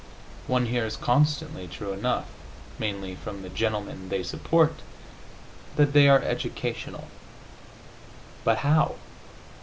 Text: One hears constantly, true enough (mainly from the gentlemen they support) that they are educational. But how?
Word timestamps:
One 0.47 0.65
hears 0.65 0.97
constantly, 0.97 1.67
true 1.67 1.93
enough 1.93 2.25
(mainly 2.79 3.13
from 3.13 3.43
the 3.43 3.49
gentlemen 3.49 4.09
they 4.09 4.23
support) 4.23 4.79
that 5.75 5.93
they 5.93 6.09
are 6.09 6.23
educational. 6.23 7.07
But 8.43 8.57
how? 8.65 8.95